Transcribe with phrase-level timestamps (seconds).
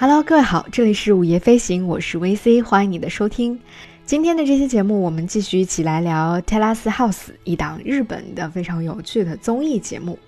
[0.00, 3.60] Hello，各位好，这里是午夜飞行，我是 VC，欢迎你的收听。
[4.06, 7.12] 今天的这期节目，我们继续一起来聊《泰拉斯 House》，
[7.44, 10.18] 一档日本的非常有趣的综艺节目。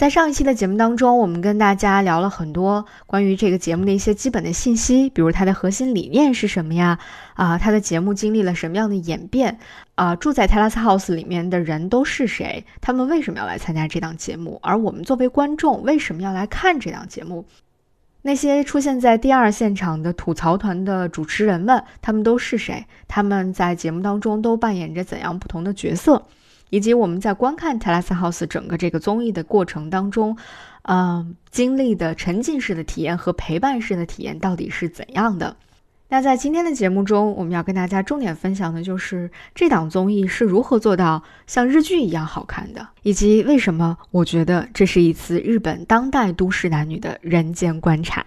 [0.00, 6.98] 在上一期的节目当中，我们跟大家聊了很多关于这个节目的一些基本的信息，比如它的核心理念是什么呀？
[7.34, 9.58] 啊，它的节目经历了什么样的演变？
[9.96, 12.64] 啊，住在泰拉斯 House 里面的人都是谁？
[12.80, 14.58] 他们为什么要来参加这档节目？
[14.62, 17.44] 而我们作为观众为什么要来看这档节目？
[18.22, 22.86] 那些出现在第二现场的吐槽团的主持人们，他们都是谁？
[23.06, 26.24] 他们在节目当中都扮演着怎样不同的角色？
[26.70, 30.36] 以及我们在观看《泰拉斯 House》整个这个综艺的过程当中，
[30.82, 35.56] 嗯，经历的沉浸式的体验和陪伴式的体验到底是怎样的？
[36.08, 48.26] 那在今天的节目中，我们要跟大家重点分享的就是这档综艺是如何做到像日剧一样好看的，以及为什么我觉得这是一次日本当代都市男女的人间观察。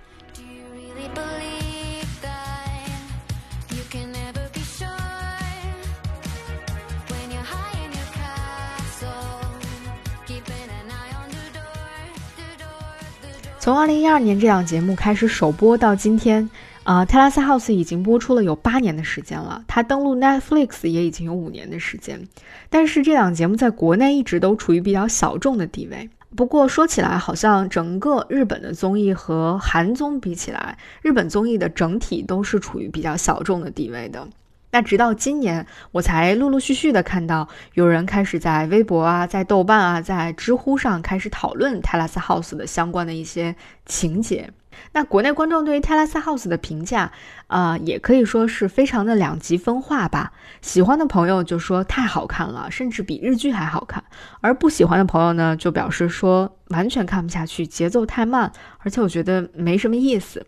[13.64, 16.50] 从二零一二年这档节目开始首播到今天，
[16.84, 19.64] 啊，泰拉斯 House 已经播出了有八年的时间了。
[19.70, 22.28] 它登陆 Netflix 也已经有五年的时间，
[22.70, 26.10] 但是这档节目在国内一直都处于比较小众的地位。
[26.36, 34.28] 不过说起来，好像整个日本的综艺和韩综比起来，日本综艺的整体都是处于比较小众的地位的。
[34.74, 44.50] 那直到今年，我才陆陆续续的看到有人开始在微博啊、在豆瓣啊、在知乎上开始讨论泰拉斯 House 的相关的一些情节。
[44.94, 47.12] 那国内观众对于泰拉斯 House 的评价，
[47.46, 50.32] 啊，也可以说是非常的两极分化吧。
[50.64, 54.02] 喜欢的朋友就说太好看了，甚至比日剧还好看；
[54.42, 60.44] 而不喜欢的朋友呢，就表示说完全看不下去，节奏太慢，而且我觉得没什么意思。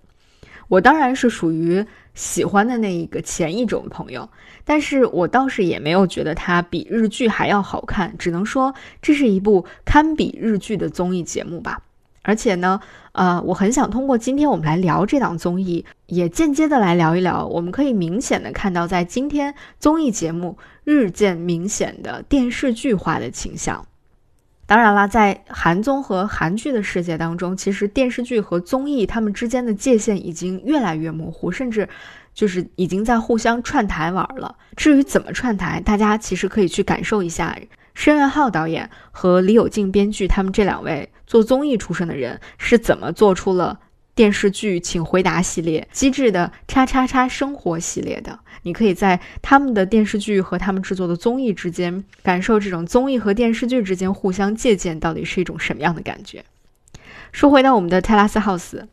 [0.67, 4.27] 我当然是属于喜欢的那一个前一种朋友，
[4.63, 11.81] 但是我倒是也没有觉得它比日剧还要好看，只能说这是一部堪比日剧的综艺节目吧。
[12.23, 12.79] 而且呢，
[13.11, 23.85] 呃，我很想通过今天我们来聊这档综艺，也间接的来聊一聊，我们可以明显的看到，在今天综艺节目日渐明显的电视剧化的倾向。
[24.67, 31.87] 当然啦，在韩综和韩剧的世界当中，其实电视剧和综艺它们之间的界限已经越来越模糊，甚至
[32.33, 34.55] 就是已经在互相串台玩了。
[34.75, 37.55] 至于怎么串台，大家其实可以去感受一下
[37.93, 43.79] 申元浩导演和李有静编剧他们这两位做综艺出身的人是怎么做出了。
[44.15, 56.45] 电视剧《请回答》系列，机智的叉叉叉生活系列的，你可以在他们的电视剧和他们制作的综艺之间，感受这种综艺和电视剧之间互相借鉴到底是一种什么样的感觉。
[57.33, 58.85] 说回到我们的泰拉斯 House，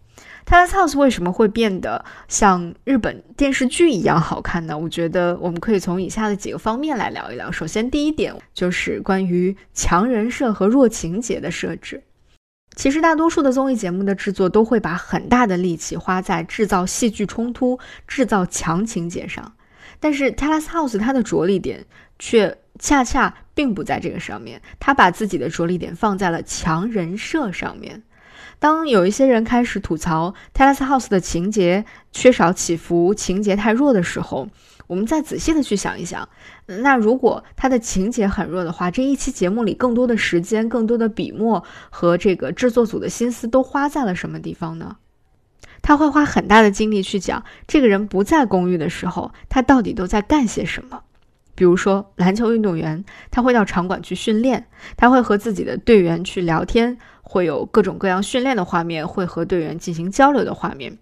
[0.44, 4.76] 泰拉斯 House 为什么会变得像日本电视剧一样好看呢？
[4.76, 7.52] 我觉得我们可以从以下的几个方面来聊一聊。
[7.52, 12.02] 首先，第一点就是关于强人设和弱情节的设置。
[12.74, 17.78] 其实，大多数的综艺节目的制作都会把很大的力气花在制造戏剧冲突、
[18.08, 19.52] 制造强情节上，
[20.00, 21.84] 但是《t e l a s House》它的着力点
[22.18, 28.02] 却恰恰并不在这个上面，他把自己的着力点放在了强人设上面。
[28.58, 34.48] 当有一些人开始吐槽《t e l a s House》的情节缺少起伏、情节太弱的时候，
[34.86, 36.28] 我们再仔细的去想一想，
[36.66, 44.96] 那如果它的情节很弱的话，这一期节目里更多的时间、更多的笔墨和这个制作组的心思都花在了什么地方呢？
[45.80, 51.02] 他会花很大的精力去讲这个人不在公寓的时候，他到底都在干些什么。
[51.54, 54.66] 比如说篮球运动员，他会到场馆去训练，
[54.96, 60.98] 他会和自己的队员去聊天，会有各种各样训练的画面，会和队员进行交流的画面。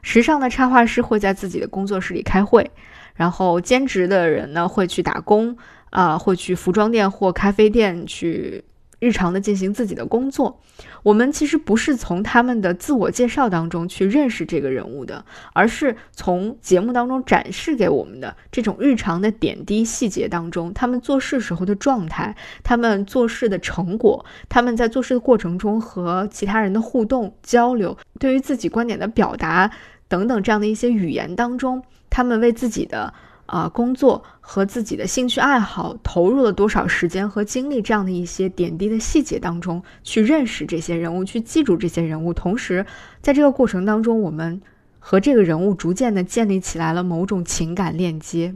[0.00, 2.70] 时尚的插画师会在自己的工作室里开会。
[3.14, 5.56] 然后兼职的人呢，会去打工，
[5.90, 8.64] 啊，会去服装店或咖啡店去
[8.98, 10.60] 日常的进行自己的工作。
[11.02, 29.70] 我们其实不是从他们的自我介绍当中去认识这个人物的，而是从节目当中展示给我们的这种日常的点滴细节当中，他们做事时候的状态，他们做事的成果，他们在做事的过程中和其他人的互动交流，对于自己观点的表达
[30.06, 31.82] 等等这样的一些语言当中。
[32.12, 33.10] 他们为自己的
[33.46, 37.80] 啊工作和自己的兴趣爱好投入了多少时间和精力？
[37.80, 42.34] 这样的一些点滴的细节当中，去认识这些人物，去记住这些人物。
[42.34, 42.84] 同时，
[43.22, 44.60] 在这个过程当中，我们
[44.98, 48.54] 和这个人物逐渐的建立起来了某种情感链接。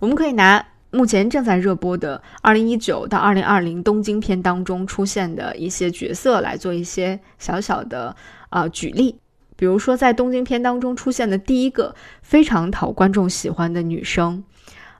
[0.00, 8.14] 我们可以拿目前正在热播的二零一九到二零二零东京片当中出现的一些角色来做一些小小的
[8.50, 9.16] 啊举例。
[9.62, 14.42] 比如说，在东京片当中出现的第一个非常讨观众喜欢的女生，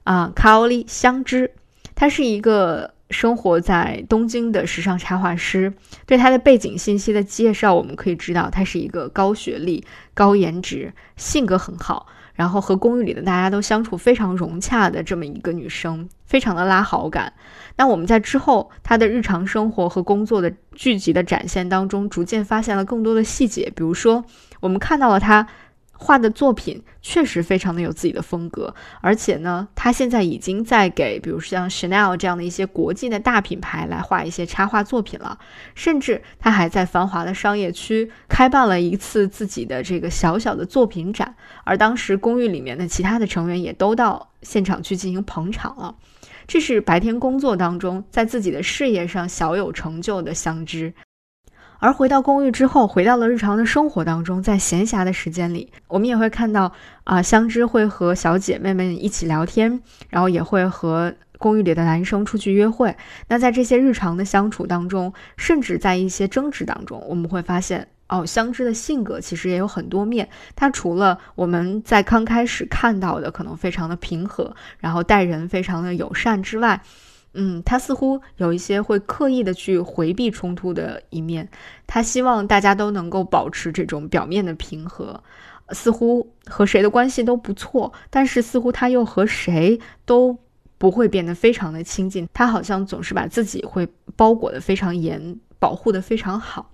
[0.05, 1.51] 啊，卡欧里香织，
[1.95, 5.73] 她是一个生活在东京的时尚插画师。
[6.05, 9.83] 对她的背景信息的介绍，我们可以知道，她是一个高学历、
[10.13, 12.07] 高颜值、性格很好。
[12.33, 17.31] 然后和公寓里的大家都相处非常融洽的这么一个女生，非常的拉好感。
[17.75, 24.25] 那我们在之后她的日常生活和工作的剧集的展现当中，逐渐发现了更多的细节，比如说
[24.63, 25.47] 我们看到了他。
[25.95, 35.37] 画的作品确实非常的有自己的风格，而且呢，他现在已经在给，比如像 Chanel 这样的一些国际的大品牌来画一些插画作品了，
[35.75, 45.95] 甚至他还在繁华的商业区开办了一次自己的这个小小的作品展，而当时公寓里面的其他的成员也都到现场去进行捧场了。
[46.47, 50.93] 这是白天工作当中在自己的事业上小有成就的相知。
[51.83, 56.71] 而回到公寓之后，回到了日常的生活当中，在闲暇的时间里，我们也会看到
[57.03, 62.95] 啊，香枝会和小姐妹们一起聊天，然后也会和公寓里的男生出去约会。
[63.27, 70.29] 那在这些日常的相处当中，甚至在一些争执当中，我们会发现哦，香枝的性格其实也有很多面。
[70.55, 76.81] 她除了我们在刚开始看到的可能非常的平和，然后待人非常的友善之外，
[77.35, 81.49] 嗯，他似乎有一些会刻意的去回避冲突的一面，
[81.87, 85.23] 他希望大家都能够保持这种表面的平和，
[85.69, 90.37] 似乎和谁的关系都不错，但是似乎他又和谁都
[90.77, 96.69] 不会变得非常的亲近，他好像总是把自己会包裹的非常严，保护的非常好。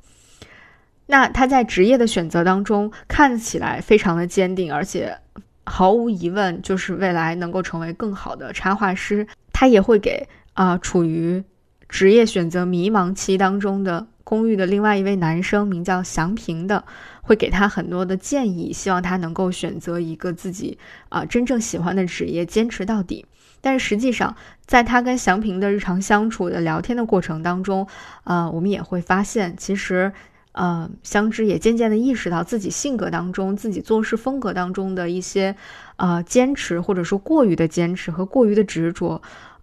[1.06, 5.18] 那他在职业的选择当中看起来非常的坚定，而且
[5.64, 10.28] 毫无疑问就是未来能够成为更好的插画师，他也会给。
[10.60, 11.42] 啊，处于
[11.88, 16.84] 职业选择迷茫期当中的公寓的另外一位男生，名叫祥平的，
[17.22, 20.78] 会给他很多的建议，希望他能够选择一个自己
[21.08, 23.26] 啊真正喜欢的职业，坚持到底。
[23.62, 24.36] 但是实际上，
[24.66, 27.88] 在他跟祥平的日常相处的聊天的过程当中，
[28.26, 30.12] 啊，我们也会发现，其实，
[30.52, 35.56] 呃，相知也渐渐的意识到自己性格当中、自己做事风格当中的一些，
[35.96, 39.22] 呃，坚持或者说过于的坚持和过于的执着。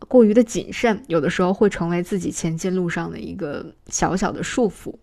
[0.08, 4.94] 过于的谨慎，有的时候会成为自己前进路上的一个小小的束缚。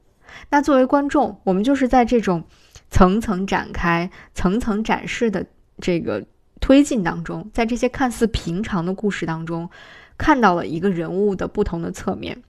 [0.50, 2.44] 那作为观众，我们就是在这种
[2.90, 5.46] 层层展开、层层展示的
[5.80, 6.26] 这个
[6.60, 9.70] 推进当中，在这些看似平常的故事当中，
[10.18, 12.42] 看到了一个人物的不同的侧面，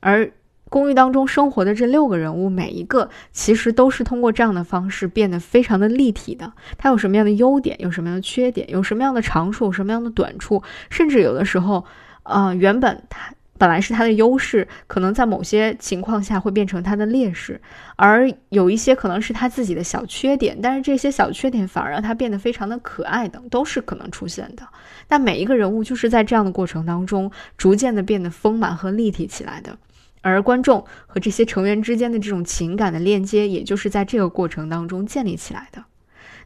[0.00, 0.32] 而。
[0.70, 6.50] 公寓当中生活的这六个人物，每一个其实都是通过这样的方式变得非常的立体的。
[6.78, 11.84] 他有什么样的优点，有什么样的缺点，有什么样的长处，有什么样的短处，甚至有的时候，
[12.22, 17.60] 呃，原本他本来是他的优势，可能在某些情况下会变成他的劣势，
[17.96, 24.66] 而有一些可能是他自己的小缺点，但是这些小缺点反而让他变得非常的可爱等，都是可能出现的。
[25.08, 29.76] 但每一个人物就是在这样的过程当中，逐渐的变得丰满和立体起来的。
[30.22, 35.84] 而观众和这些成员之间的这种情感的链接，也就是在这个过程当中建立起来的。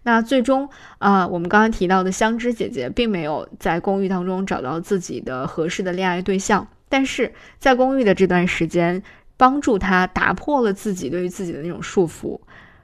[0.06, 9.02] 那最终啊，我们刚刚提到的香芝姐姐并没有在公寓当中找到自己的合适的恋爱对象，但是在公寓的这段时间，
[9.38, 12.38] 帮助她打破了自己对于自己的那种束缚，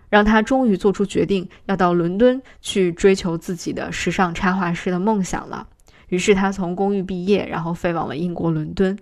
[0.09, 5.69] 让她终于做出决定要到伦敦去追求自己的时尚插画师的梦想了。
[6.09, 8.99] 于是她从公寓毕业，然后飞往了英国伦敦。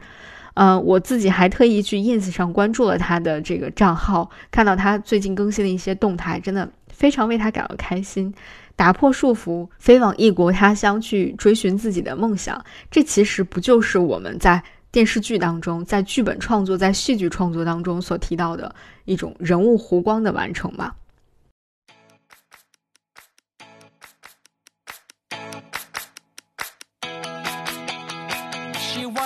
[0.61, 8.35] 嗯，我自己还特意去 ins 上关注了他的这个账号，看到他最近更新的一些动态，真的非常为他感到开心。
[8.75, 12.61] 打破束缚，飞往异国他乡去追寻自己的梦想，
[12.91, 14.61] 这其实不就是我们在
[14.91, 18.75] 电视剧当中、在剧本创作、在戏剧创作当中所提到的
[19.05, 20.93] 一种人物弧光的完成吗？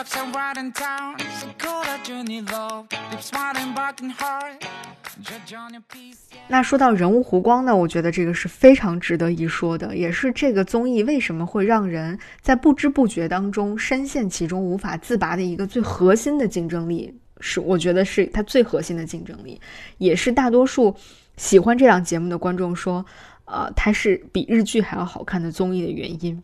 [0.03, 0.33] Upside
[0.73, 2.89] down so call it journey love.
[2.89, 4.61] Keep smiling back in heart
[6.49, 19.61] 那说到人物弧光呢，我觉得这个是非常值得一说的，也是这个综艺为什么会让人在不知不觉当中深陷其中无法自拔的一个最核心的竞争力，是我觉得是它最核心的竞争力，
[19.99, 20.97] 也是大多数
[21.37, 23.05] 喜欢这档节目的观众说，
[23.45, 26.43] 呃，它是比日剧还要好看的综艺的原因。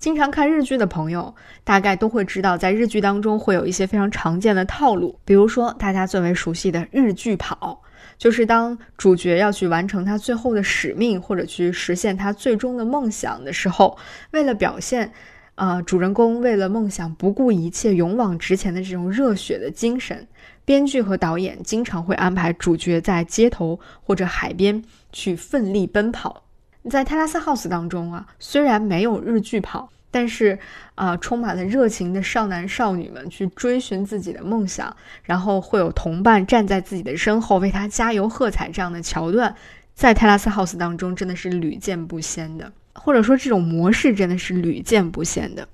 [0.00, 7.82] 经常看日剧的朋友，大概都会知道，在日剧当中会有一些非常常见的套路，比如说大家最为熟悉的日剧跑，
[8.16, 13.98] 就是当主角要去完成他最后的使命，或者去实现他最终的梦想的时候，
[14.30, 15.12] 为了表现，
[15.56, 20.26] 呃，主人公为了梦想不顾一切、勇往直前的这种热血的精神，
[20.64, 26.44] 编剧和导演经常会安排主角在街头或者海边去奋力奔跑。
[26.88, 30.58] 在泰拉斯 house 当中啊，虽然没有日剧跑，但是
[30.94, 39.54] 啊，充满了热情的少男少女们去追寻自己的梦想，然后会有同伴站在自己的身后为他加油喝彩，这样的桥段，
[39.94, 45.68] 在泰拉斯 house 当中真的是屡见不鲜的，或者说这种模式真的是屡见不鲜的。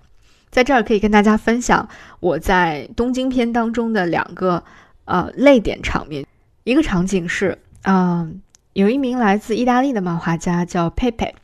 [0.50, 4.62] 在这儿可以跟大家分享我在东京篇当中的两个
[5.04, 6.26] 呃泪点场面，
[6.64, 8.28] 一个场景是啊。
[8.76, 11.34] 有一名来自意大利的漫画家叫佩佩，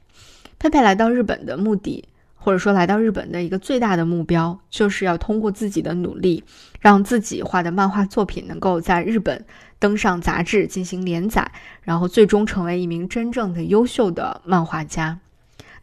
[0.59, 6.45] 佩佩来到日本的目的，或者说来到日本的一个最大的目标，就是要通过自己的努力，
[6.79, 9.43] 让自己画的漫画作品能够在日本
[9.79, 15.19] 登上杂志进行连载，然后最终成为一名真正的优秀的漫画家。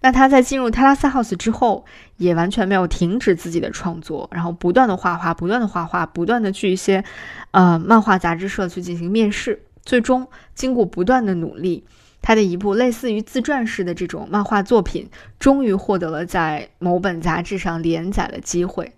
[0.01, 1.83] 那他在进入泰拉斯 house 之后，
[2.17, 7.03] 也完全没有停止自己的创作，然后不断的画画，不断的画画，不断的去一些
[7.49, 9.63] 呃漫画杂志社去进行面试。
[9.89, 11.83] 最终，经过不断的努力，
[12.21, 18.93] 他的一部类似于自传式的这种漫画作品，终于获得了在某本杂志上连载的机会。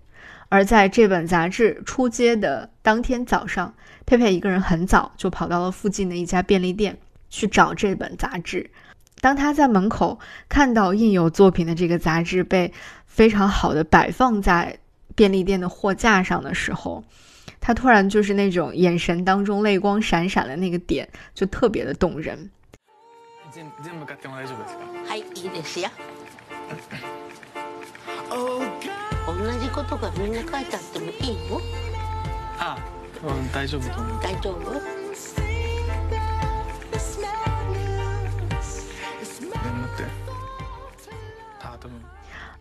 [0.49, 3.73] 而在这本杂志出街的当天早上，
[4.05, 6.97] 佩佩一个人很早就跑到了附近的一家便利店
[7.29, 8.69] 去找这本杂志。
[9.21, 10.19] 当他在门口
[10.49, 12.73] 看到印有作品的这个杂志被
[13.07, 14.77] 非常好的摆放在
[15.15, 17.05] 便利店的货架上的时候，
[17.60, 22.50] 他突然就是那种眼神当中泪光闪闪的那个点，就特别的动人。
[25.06, 25.88] はい、いいですよ。
[28.28, 28.36] 同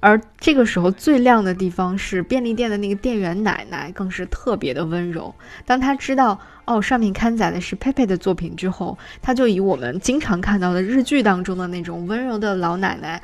[0.00, 5.35] 而这个时候最亮的地方是便利店的那个店员奶奶，更是特别的温柔。
[5.66, 13.21] 当她知道哦上面刊载的是佩佩的作品之后，她就以我们经常看到的日剧当中的那种温柔的老奶奶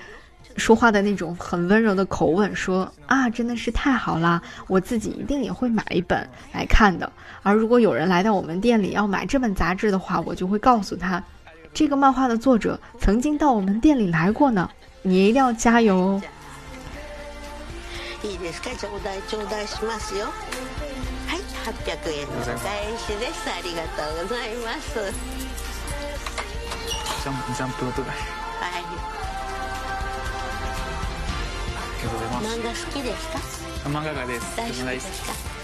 [0.59, 7.11] 说话的那种很温柔的口吻说啊，真的是太好啦，我自己一定也会买一本来看的。
[7.43, 11.23] 而如果有人来到我们店里要买这本杂志的话，我就会告诉他，
[11.73, 14.69] 这个漫画的作者曾经到我们店里来过呢，
[15.03, 16.23] 你一定要加油哦。
[18.27, 18.71] いいですか？
[18.71, 20.27] 頂戴頂戴しますよ。
[20.27, 20.33] は
[21.37, 23.49] い800円のお返しです。
[23.51, 24.95] ありがとうございます。
[27.23, 28.83] ジャンジャンプ音だはい。
[28.83, 28.85] あ
[32.03, 32.47] りがとうございます。
[32.59, 33.89] 漫画好きですか？
[33.89, 34.57] 漫画家です。
[34.57, 35.56] 大好きですか？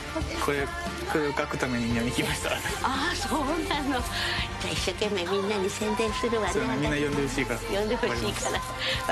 [0.44, 0.66] これ
[1.10, 2.50] これを書くために読み来ました。
[2.50, 4.00] ああそうなの。
[4.00, 6.52] じゃあ一生懸命みんなに宣伝するわね。
[6.52, 7.60] そうねみんな読んでほしいから。
[7.60, 8.58] 読んでほしいから。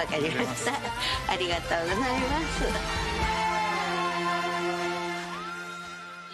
[0.02, 0.72] わかりました。
[1.32, 2.06] ありがとうございま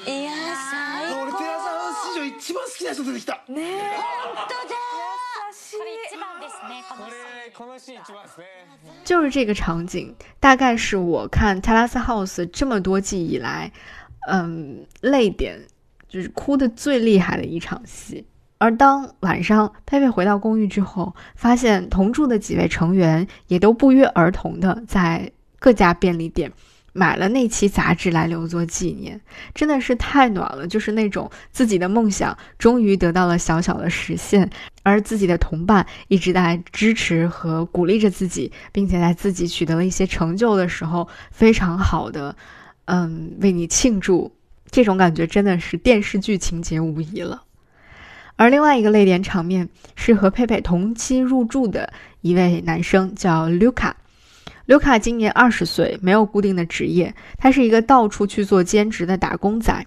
[0.04, 0.10] す。
[0.10, 0.30] いや
[0.70, 3.32] 最俺テラサハウス史上一番好きな人出てきた。
[3.46, 3.66] 本当だ。
[5.78, 7.16] これ一番ですねこのこれ
[7.52, 8.46] このシーン一番ですね。
[9.04, 13.72] 就是这个场景，大概是我看《泰拉斯 House》这么多季以来，
[14.26, 15.58] 嗯，泪点
[16.08, 18.26] 就是哭的最厉害的一场戏。
[18.58, 26.52] 而当晚上佩佩回到公寓之后，发现同住的几位成员也都不约而同的在各家便利店。
[26.92, 29.20] 买了那期杂志来留作纪念，
[29.54, 30.66] 真的是太暖了。
[30.66, 34.48] 就是那种自己的梦想终于得到了小小的实现，
[34.82, 42.34] 而自己的同伴一直在支持和鼓励着自己，并且在自己取得了一些成就的时候，非常好的，
[42.86, 44.32] 嗯，为你庆祝。
[44.68, 47.44] 这种感觉真的是电视剧情节无疑了。
[48.34, 53.96] 而另外一个泪点场面是和佩佩同期入住的一位男生，叫卢卡。
[54.66, 59.86] 刘卡今年二十岁，没有固定的职业，他是一个到处去做兼职的打工仔。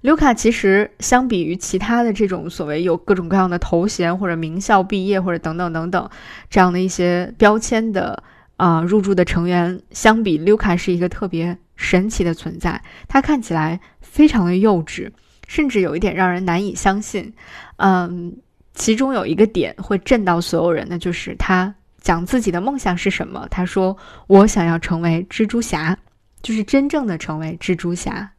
[0.00, 6.08] 刘卡其实相比于其他的这种所谓有各种各样的头衔或者名校毕业或者等等等等
[6.48, 8.22] 这样的一些标签的
[8.56, 12.82] 啊入住的成员相比，刘卡是一个特别神奇的存在。
[13.08, 15.10] 他看起来非常的幼稚，
[15.46, 17.32] 甚至有一点让人难以相信。
[17.76, 18.36] 嗯，
[18.74, 21.74] 其中有一个点会震到所有人的，就是他。
[22.00, 23.48] 讲自己的梦想是什么？
[23.50, 23.96] 他说
[24.28, 25.96] ：“我想要成为蜘蛛侠，
[26.42, 28.32] 就是真正的成为蜘蛛侠。”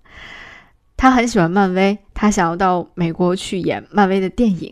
[0.95, 4.71] 他很喜欢漫威，他想要到美国去演漫威的电影。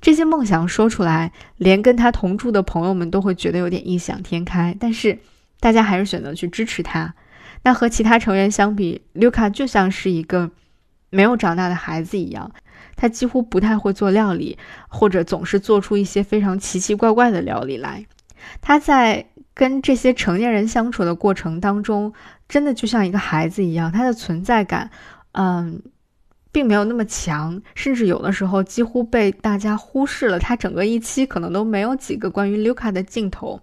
[0.00, 4.74] 这些梦想说出来，连跟他同住的朋友们都会觉得有点异想天开。
[4.80, 5.18] 但是
[5.60, 7.14] 大家还是选择去支持他。
[7.62, 10.50] 那和其他成员相比，卢卡就像是一个
[11.10, 12.50] 没有长大的孩子一样。
[12.96, 18.04] 他几乎不太会做料理，或者总是做出一些非常奇奇怪怪的料理来。
[18.60, 22.12] 他在跟这些成年人相处的过程当中，
[22.48, 24.90] 真的就像一个孩子一样，他的存在感，
[25.32, 25.82] 嗯，
[26.52, 30.38] 并没有那么强，甚至有的时候几乎被大家忽视了。
[30.38, 33.60] 他整个一期可能都没有几个关于 Luca 的镜头，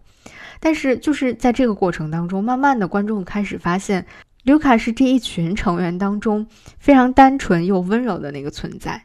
[0.59, 4.05] 但是就是在这个过程当中，慢慢的观众开始发现
[4.45, 6.47] ，Luca 是这一群成员当中
[6.79, 9.03] 非常单纯又温柔的那个存在，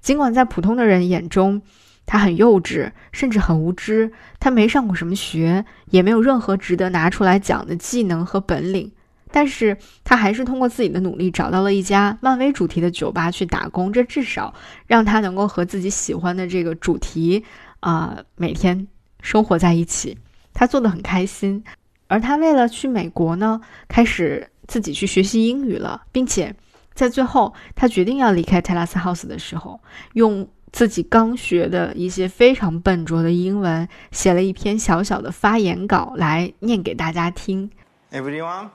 [0.00, 1.62] 尽管在普通的人眼中。
[2.06, 4.12] 他很幼稚，甚至很无知。
[4.38, 8.92] 他没上过什么学，也没有任何值得拿出来讲的技能和本领。
[9.32, 14.52] 但是他还是通过自己的努力找到了一家漫威主题的酒吧去打工，这至少
[14.86, 17.42] 让他能够和自己喜欢的这个主题
[17.80, 18.86] 啊每天
[19.22, 20.18] 生活在一起。
[20.54, 21.62] 他做的很开心。
[22.06, 26.54] 而他为了去美国呢，开始自己去学习英语了，并且
[26.94, 29.80] 在最后他决定要离开泰拉斯 house 的时候，
[30.14, 30.48] 用。
[30.74, 37.70] 自己刚学的一些非常笨拙的英文，写了一篇小小的发言稿来念给大家听。
[38.10, 38.70] Everyone,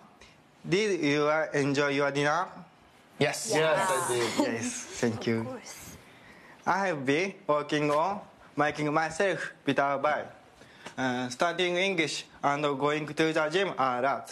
[0.69, 2.45] did you enjoy your dinner?
[3.17, 3.53] Yes.
[3.53, 4.61] Yes, I did.
[4.61, 5.45] Yes, thank you.
[6.63, 8.19] I have been working on
[8.55, 10.23] making myself better by
[10.99, 14.23] uh, studying English and going to the gym a lot.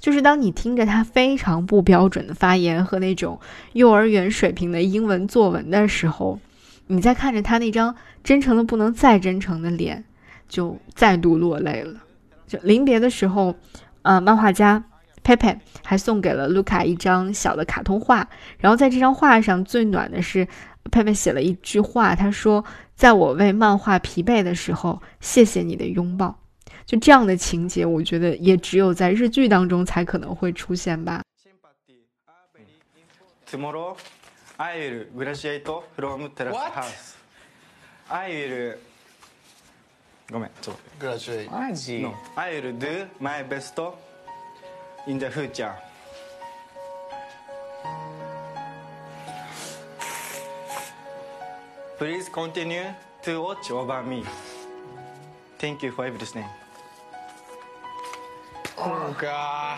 [0.00, 3.38] 就是当你听着他非常不标准的发言和那种
[3.74, 6.40] 幼儿园水平的英文作文的时候，
[6.86, 7.94] 你在看着他那张
[8.24, 10.02] 真诚的不能再真诚的脸，
[10.48, 12.00] 就再度落泪了。
[12.46, 13.54] 就临别的时候，
[14.00, 14.82] 呃，漫画家
[15.22, 20.48] 佩佩还送给了卢卡一张小的卡通画，然后在这张画上最暖的是
[20.90, 22.64] 佩佩写了一句话，他说
[22.95, 26.37] ：“在我为漫画疲惫的时候，谢谢你的拥抱。”
[26.85, 31.21] 就这样的情节，我觉得也只有在日剧当中才可能会出现吧。
[33.49, 33.95] Tomorrow,
[34.57, 37.13] I will graduate from Terrace House.
[38.07, 38.77] I will.
[40.29, 41.05] ごめん、ちょっと。
[41.05, 41.49] Graduate.
[41.49, 43.93] マジ No, I will do my best
[45.05, 45.73] in the future.
[51.97, 54.23] Please continue to watch over me.
[55.59, 56.45] Thank you for everything.
[58.75, 59.77] そうか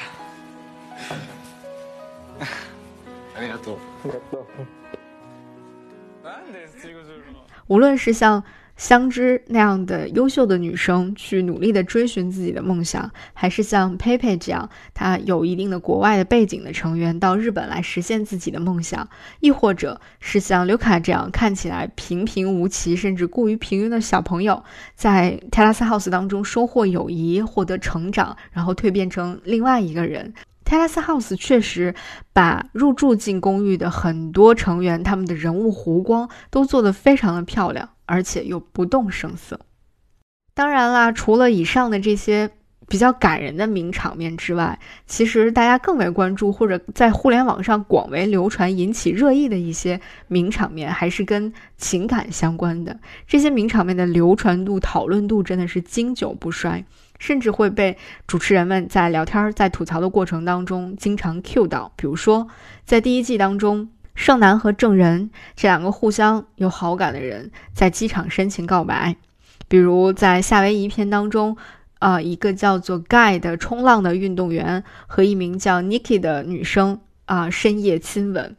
[3.35, 3.77] ありがとう。
[6.23, 8.45] なんで中国人の无论是像
[8.78, 19.06] 相知那样的优秀的女生去努力的追寻自己的梦想，还是像佩佩这样，她有一定的国外的背景的成员到日本来实现自己的梦想，
[19.40, 24.62] 亦或者是像刘卡这样看起来平平无奇甚至过于平庸的小朋友，
[24.94, 30.32] 在泰拉斯 house 当中收获友谊、获得成长，然后蜕变成另外一个人。
[30.64, 31.94] 泰拉斯 house 确实
[32.32, 37.88] 把入住进公寓的很多成员他们的人物弧光都做得非常的漂亮。
[38.08, 39.60] 而且又不动声色。
[40.54, 42.50] 当然啦，除了以上的这些
[42.88, 52.98] 比较感人的名场面之外，其实大家更为关注或者在互联网上广为流传、引起热议的一些名场面，还是跟情感相关的。
[53.26, 56.82] 这些名场面的流传度、讨论度真的是经久不衰，
[57.18, 61.92] 甚至会被主持人们在聊天、在吐槽的过程当中经常 cue 到。
[61.94, 62.48] 比如说，
[62.84, 63.90] 在第一季当中。
[64.18, 69.14] 盛男和郑仁这两个互相有好感的人在机场深情告白，
[69.68, 71.56] 比如在夏威夷片当中，
[72.00, 78.56] 啊，一个叫做 Guy 的冲浪的运动员和一名叫 Nikki 的女生啊深夜亲吻，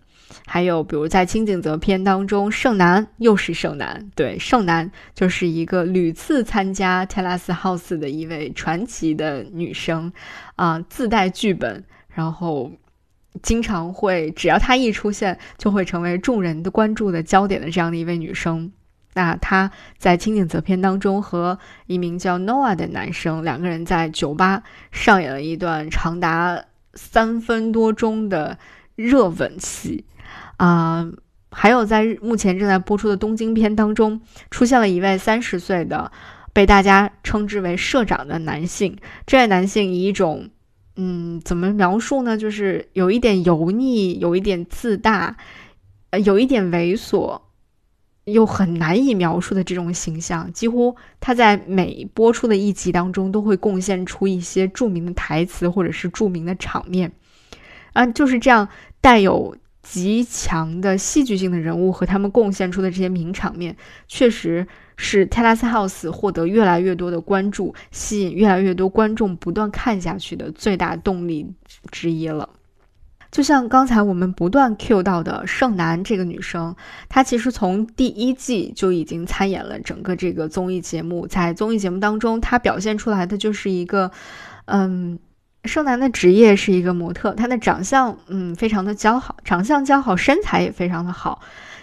[0.47, 10.13] 还有比如在清景泽篇当中，盛男又是盛男，对，盛男就是一个屡次参加 Telas House 的一位传奇的女生，
[10.55, 12.71] 啊，自带剧本，然后。
[13.41, 18.71] 经常会，只要她一出现，就会成为众人的关注的焦点的这样的一位女生。
[19.13, 28.57] 那她在《清景泽篇》当中和一名叫 Noah 的男生两个人在酒吧上演了一段长达三分多钟的
[28.95, 30.05] 热吻戏。
[30.57, 31.09] 啊，
[31.51, 36.11] 还有在目前正在播出的《东京篇》当中，出现了一位三十岁的
[36.53, 38.97] 被大家称之为社长的男性。
[39.25, 40.49] 这位男性以一种
[41.01, 42.37] 嗯，怎么描述呢？
[42.37, 45.37] 就是有一点油腻，有一点自大，
[46.09, 47.39] 呃，有一点猥琐，
[48.25, 50.51] 又很难以描述的这种形象。
[50.51, 57.13] 几乎他在每播出的一集当中，都会贡献出一些著名的台词或者是著名的场面。
[57.93, 58.67] 啊，就是这样
[58.99, 59.55] 带有
[59.89, 63.75] 极强的戏剧性的人物和他们贡献出的这些名场面，
[64.07, 64.67] 确实。
[65.01, 71.53] 是《泰拉斯 House》获得越来越多的关注，吸引越来越多观众不断看下去的最大动力
[71.89, 72.49] 之一了。
[73.31, 76.75] 就像刚才我们不断 cue 到的盛楠这个女生，
[77.07, 84.11] 她其实从第一季就已经参演了整个这个综艺节目，在综艺节目当中，她表现出来的就是一个，
[84.65, 85.17] 嗯，
[85.65, 91.41] 盛楠的职业是一个模特，她的长相嗯非常的姣好，长相姣好，身材也非常的好。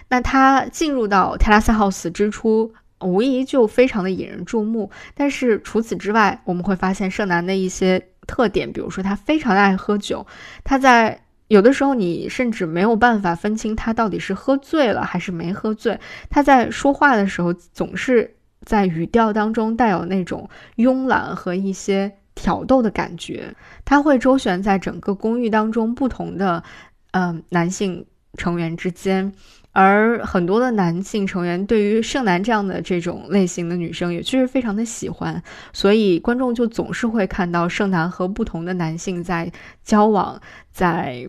[0.08, 4.90] 那她进入到 Terrace House 之初，无疑就非常的引人注目。
[5.14, 10.26] 但是除此之外，我们会发现盛楠的一些特点，比如说他非常的爱喝酒，
[10.64, 16.00] 他在有的时候，你甚至没有办法分清他到底是喝醉了还是没喝醉。
[16.30, 23.52] 他在说话的时候，总是在语调当中带有那种慵懒和一些挑逗的感觉。
[23.84, 26.62] 他会周旋在整个公寓当中不同的，
[27.10, 28.06] 嗯，男性
[28.38, 29.32] 成员之间。
[29.72, 39.50] 而很多的男性成员对于盛男这样的这种类型的女生也确实非常的喜欢，所以观众就总是会看到盛男和不同的男性在
[39.82, 41.28] 交往，在。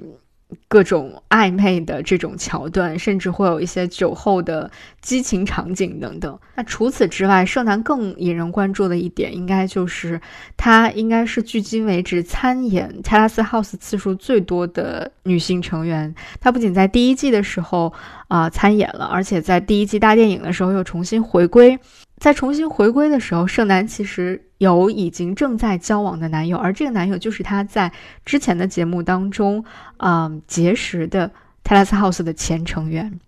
[0.69, 4.69] 各种暧昧的这种桥段，甚至会有一些酒后的
[5.01, 6.39] 激情场景等等。
[6.55, 10.19] 那除此之外，盛楠更引人关注的一点，应该就是
[10.55, 16.13] 她应该是距今为止参演泰拉斯 House 次数最多的女性成员。
[16.39, 17.93] 她不仅在第一季的时候
[18.29, 21.77] 啊参演了，而且在第一季大电影的时候又重新回归。
[22.17, 27.91] 在重新回归的时候，盛楠其实有已经正在交往的男友，而这个男友就是他在
[28.26, 29.63] 之前的节目当中，
[29.98, 31.32] 嗯，结识的
[31.63, 33.20] 泰拉斯 House 的前成员。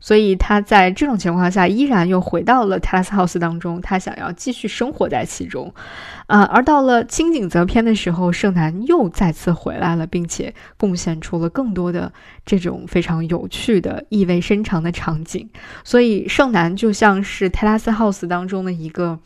[0.00, 5.72] 所以他在这种情况下依然又回到了 Terrace House 当中，他想要继续生活在其中，
[6.26, 12.12] 啊，而到了清景泽篇的时候，盛楠又再次回来了，并且贡献出了更多的
[12.44, 15.48] 这种非常有趣的、意味深长的场景。
[15.84, 19.18] 所以盛楠就像是 Terrace House 当中的一个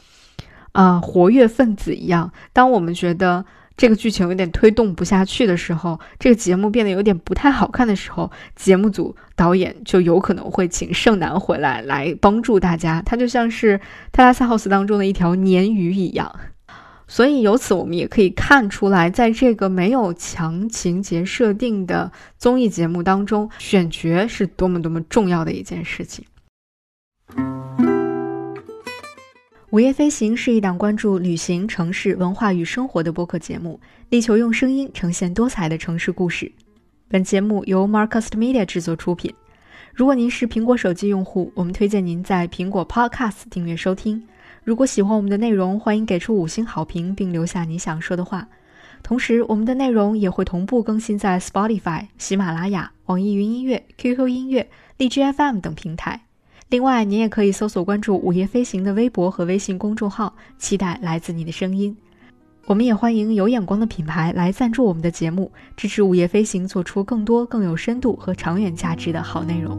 [0.72, 3.44] 啊活跃分子一样，当我们觉得。
[3.78, 13.00] 这个剧情有点推动不下去的时候，这个节目变得有点不太好看的时候，节目组导演就有可能会请盛楠回来来帮助大家。
[13.02, 16.40] 他就像是泰拉斯 house 当中的一条鲶鱼一样。
[17.07, 26.24] 所以由此我们也可以看出来，在这个没有强情节设定的综艺节目当中，选角是多么多么重要的一件事情。
[29.70, 33.78] 午夜飞行是一档关注旅行、城市文化与生活的播客节目，
[34.09, 36.50] 力求用声音呈现多彩的城市故事。
[37.07, 39.31] 本节目由 Marcast Media 制作出品。
[39.92, 44.26] 如果您是苹果手机用户，我们推荐您在苹果 Podcast 订阅收听。
[44.64, 48.48] 如果喜欢我们的内容，欢迎给出五星好评并留下你想说的话。
[49.02, 56.22] 同时，我们的内容也会同步更新在 Spotify、喜马拉雅、网易云音乐、QQ 音乐、荔枝 FM 等平台。
[56.70, 61.96] 另外，您也可以搜索关注“午夜飞行”的微博和微信公众号，期待来自你的声音。
[62.66, 69.78] 我们也欢迎有眼光的品牌来赞助我们的节目，支持“午夜飞行”做出更多更有深度和长远价值的好内容。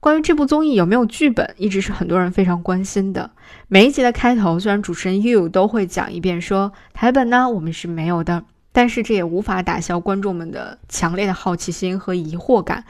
[0.00, 3.30] 关于这部综艺有没有剧本，一直是很多人非常关心的。
[3.68, 8.44] 每一集的开头，虽然主持人 You 都会讲一遍说台本呢，我们是没有的。
[8.78, 12.84] 但是这也无法打消观众们的强烈的好奇心和疑惑感。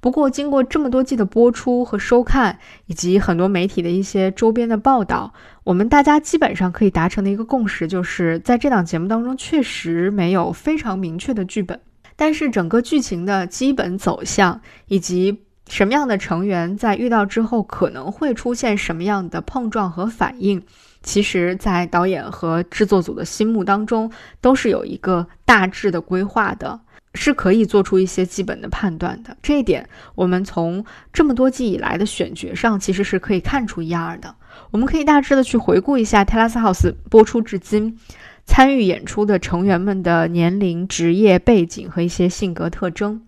[0.00, 11.80] 不过，经过这么多季的播出和收看，以及很多媒体的一些周边的报道，我们大家基本上可以达成的一个共识，就是在这档节目当中确实没有非常明确的剧本。
[12.16, 20.60] 但是整个剧情的基本走向，以及什么样的成员在遇到之后可能会出现什么样的碰撞和反应。
[21.02, 26.80] 其实，在导演和制作组的心目当中，都是有一个大致的规划的，
[27.14, 29.36] 是可以做出一些基本的判断的。
[29.40, 34.34] 这一点，我们从这么多季以来的选角上，其实是可以看出一二的。
[34.72, 37.96] 我们可以大致的去回顾一下《泰拉斯 House》播出至今，
[38.44, 43.22] 参与演出的成员们的年龄、职业背景和一些性格特征。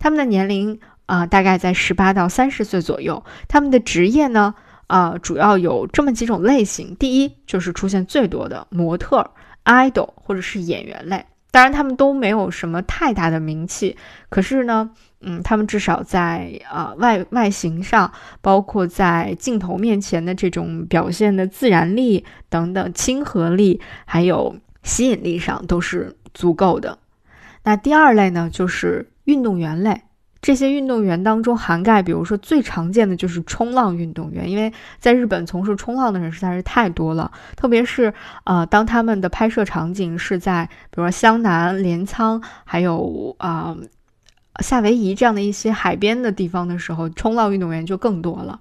[0.00, 3.24] 他们的年龄啊，大概在十八到三十岁左右。
[3.46, 4.54] 他们的职业呢？
[4.92, 6.94] 啊，主要有这么几种类型。
[6.96, 9.30] 第一就是出现最多的模特、
[9.64, 11.24] idol 或者是演员类。
[11.50, 13.96] 当然，他们都没有什么太大的名气。
[14.28, 14.90] 可是呢，
[15.22, 26.98] 嗯，他们至少在啊外外形上，包括在镜头面前的这种表现的自然力等等、亲和力，还有吸引力上都是足够的。
[27.64, 30.02] 那第二类呢，就是运动员类。
[30.42, 37.30] 这些运动员当中涵盖，比如说最常见的就是冲浪运动员，因为在日本从事冲浪的人实在是太多了。
[37.54, 43.76] 特别是呃，当他们的拍摄场景是在比如说湘南、镰仓，还有啊
[44.60, 48.60] 夏威夷这样的一些海边的地方的时候，冲浪运动员就更多了。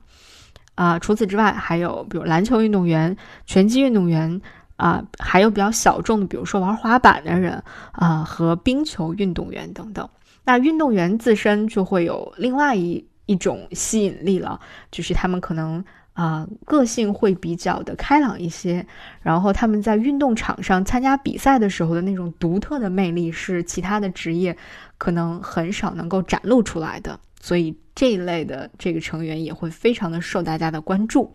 [0.76, 3.18] 啊，除此之外，还有比如篮球运动员、
[3.48, 4.40] 拳击运动员。
[4.78, 10.10] 啊，还有比较小众的，比如说玩滑板的人啊，和冰球运动员等等。
[10.44, 14.60] 那运动员自身就会有另外一一种吸引力了，
[14.92, 18.86] 就是他们可能啊个性会比较的开朗一些，
[19.22, 24.58] 然后他们在运动场上参加比赛的时候的那种独特的魅力是其他的职业
[24.98, 31.34] 可能很少能够展露出来的，所以这一类的这个成员也会非常的受大家的关注。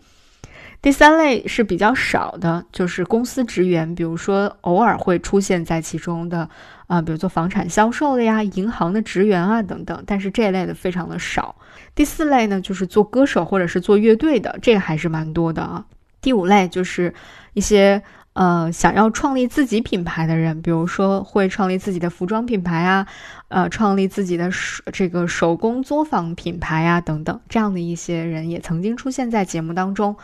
[0.83, 6.49] 第三类是比较少的，就是公司职员，比如说偶尔会出现在其中的，
[6.87, 11.57] 啊，比如做房产销售的呀、银行的职员啊等等，但是这一类的非常的少。
[11.95, 15.85] 第四类呢，就是做歌手或者是做乐队的，这个还是蛮多的啊。
[16.21, 17.13] 第五类就是
[17.55, 18.03] 一些
[18.35, 23.07] 呃想要创立自己品牌的人，比如说会创立自己的服装品牌啊，
[23.49, 24.51] 呃，创立自己的
[24.93, 30.17] 这个手工作坊品牌啊等等，这样的一些人也曾经出现在节目当中。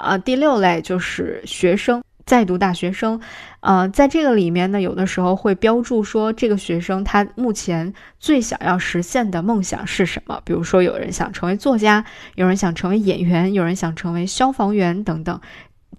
[0.00, 3.20] 啊，第六类就是学生在读大学生，
[3.60, 10.40] 呃，在这个里面呢，有的时候会标注说这个学生他目前最想要实现的梦想是什么。
[10.44, 12.04] 比如说，有人想成为作家，
[12.36, 15.40] 有人想成为演员，有人想成为消防员等等，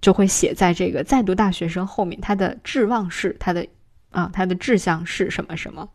[0.00, 3.66] 就会写在这个在读大学生后面，他的志望是他的
[4.10, 5.88] 啊，他的志向是什么什么。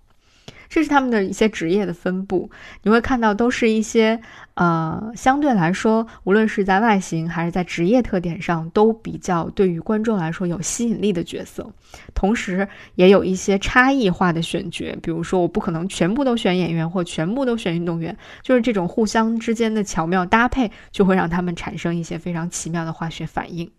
[0.70, 2.50] 这是他们的一些职业的分布，
[2.84, 4.20] 你会看到都是一些
[4.56, 11.72] 呃，相对来说，无论是在外形还是在职业特点上，都比较对于观众来说有吸引力的角色。
[12.14, 23.72] 同时，也有一些差异化的选角，比如说我不可能全部都选演员或全部都选运动员，就是这种互相之间的巧妙搭配，就会让他们产生一些非常奇妙的化学反应。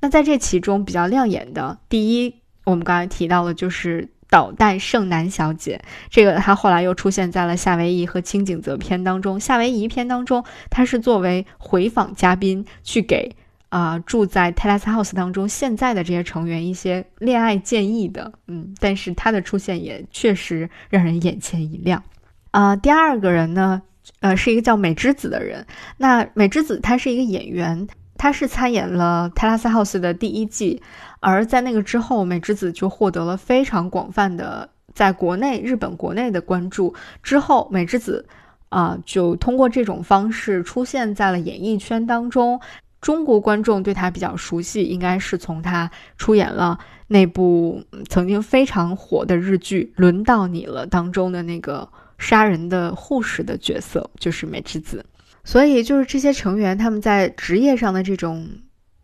[0.00, 4.08] 那在这其中比较亮眼的，第一，我们刚才提到的就是。
[4.34, 9.38] 导弹圣男小姐，这个她后来又出现在了夏威夷和青井泽篇当中。
[9.38, 13.36] 夏威夷篇当中，她是作为回访嘉宾去给
[13.68, 18.32] 啊住在 Telas House 当中现在的这些成员一些恋爱建议的。
[18.48, 22.02] 嗯，但是她的出现也确实让人眼前一亮。
[22.50, 23.82] 啊，第二个人呢，
[24.18, 25.64] 呃，是一个叫美之子的人。
[25.98, 27.86] 那美之子她是一个演员。
[28.16, 30.82] 他是参演了《泰拉斯 House》的第一季，
[31.20, 36.94] 而在那个之后，美智子就获得了非常广泛的在国内、日本国内的关注。
[37.22, 38.26] 之后，美智子
[38.68, 42.60] 啊，就通过这种方式出现在了演艺圈当中。
[43.00, 55.04] 中国观众对他比较熟悉，应该是从他出演了那部曾经非常火的日剧《轮到你了》当中的那个杀人的护士的角色，就是美智子。
[55.44, 58.48] 所以，就是这些成员他们在职业上的这种，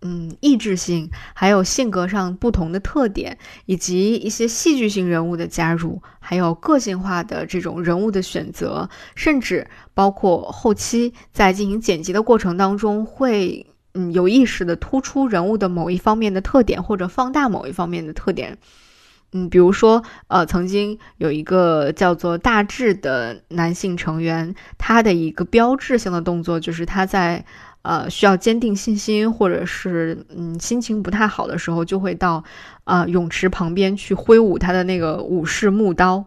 [0.00, 18.56] 嗯，意志性，还有性格上不同的特点，以及一些戏剧性人物的加入，还有个性化的这种人物的选择，甚至包括后期在进行剪辑的过程当中，会嗯有意识的突出人物的某一方面的特点，或者放大某一方面的特点。
[19.32, 27.44] 嗯，比如说，呃，曾经有一个叫做大志的男性成员，他的一个标志性的动作就是他在
[27.82, 32.42] 呃需要坚定信心，或者是嗯心情不太好的时候，就会到
[32.84, 36.24] 呃泳池旁边去挥舞他的那个武士木刀。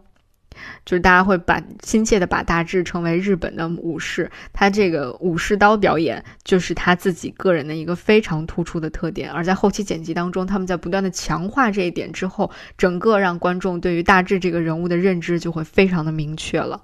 [0.84, 9.30] 就是大家会把亲切的把大志称为日本的武士，他这个武士刀表演就是他自己个人的一个非常突出的特点。
[9.30, 16.82] 而在后期剪辑当中，他们在不断的强化这一点之后，整个让观众对于大志这个人物的认知就会非常的明确了。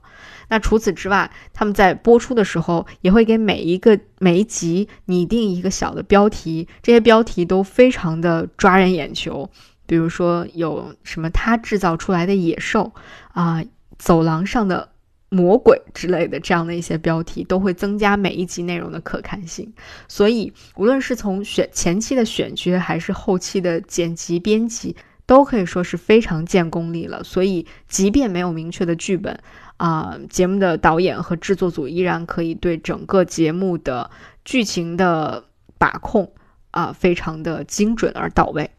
[0.48, 9.48] 那除此之外，他们在播出的时候也会给每一个每一集拟定一个小的标题，这些标题都非常的抓人眼球。
[9.90, 12.92] 比如说有什么他制造出来的野兽
[13.32, 13.60] 啊，
[13.98, 14.88] 走廊上的
[15.30, 19.72] 魔鬼之类的这样的一些标题，都会增加每一集内容的可看性。
[20.06, 24.94] 所以，无论是从选前期的选角，还是后期的剪辑编辑，
[25.26, 27.24] 都可以说是非常见功力了。
[27.24, 29.40] 所以，即便没有明确的剧本
[29.78, 34.08] 啊，节目的导演和制作组依然可以对整个节目的
[34.44, 35.46] 剧情的
[35.78, 36.32] 把控
[36.70, 38.70] 啊，非常的精准而到位。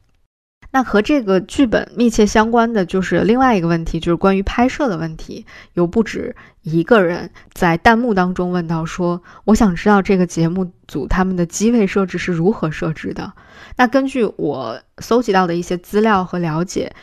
[0.71, 5.45] 那和这个剧本密切相关的就是另外一个问题，就是关于拍摄的问题。
[5.73, 13.33] 有不止一个人在弹幕当中问到说：“我想知道这个节目组他们的机位设置是如何设置的。”
[13.77, 16.93] 那根据我搜集到的一些资料和了解，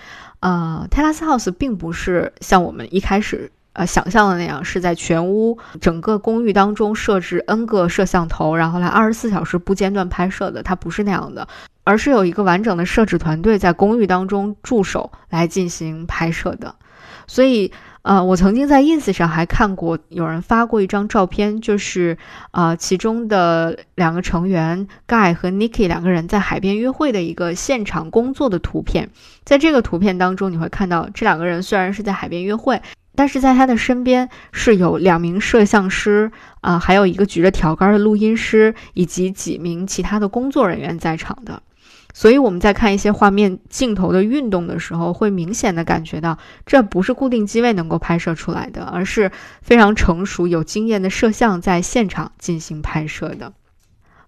[0.41, 10.63] 呃，Telas House 并不是像我们一开始呃想象的那样，是在全屋整个公寓当中设置 N 个摄像头，然后来二十四小时不间断拍摄的。
[10.63, 11.47] 它不是那样的。
[11.85, 16.75] 而是有一个完整的摄制团队在公寓当中驻守来进行拍摄的，
[17.27, 22.19] 所以，呃，我曾经在 ins 上还看过有人发过一张照片，就是
[22.51, 29.09] 呃其中的两个成员 Guy 和 Nikki 两个人在海边约会的一个现场工作的图片。
[29.45, 32.83] 在这个图片当中，你会看到这两个人虽然是在海边约会，
[33.19, 41.61] 但是在他的身边是有两名摄像师啊、还有一个举着挑杆的录音师，以及几名其他的工作人员在场的。
[42.15, 53.53] 所以我们在看一些画面镜头的运动的时候，会明显的感觉到这不是固定机位能够拍摄出来的，而是非常成熟、有经验的摄像在现场进行拍摄的。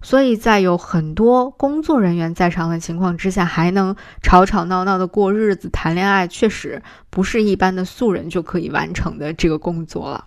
[0.02, 10.24] 所以在有很多工作人员在场的情况之下，还能吵吵闹闹的过日子、谈恋爱，确实不是一般的素人就可以完成的这个工作了。